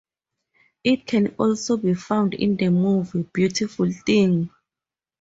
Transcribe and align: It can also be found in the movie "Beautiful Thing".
It 0.83 1.05
can 1.05 1.35
also 1.37 1.77
be 1.77 1.93
found 1.93 2.33
in 2.33 2.57
the 2.57 2.69
movie 2.69 3.21
"Beautiful 3.21 3.91
Thing". 3.91 4.49